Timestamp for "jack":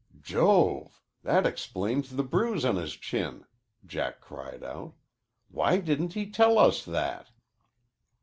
3.85-4.19